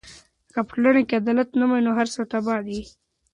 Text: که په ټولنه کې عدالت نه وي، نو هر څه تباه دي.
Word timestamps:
که 0.53 0.59
په 0.67 0.73
ټولنه 0.75 1.01
کې 1.07 1.17
عدالت 1.21 1.49
نه 1.59 1.65
وي، 1.69 1.81
نو 1.85 1.91
هر 1.99 2.07
څه 2.13 2.21
تباه 2.31 2.59
دي. 2.67 2.81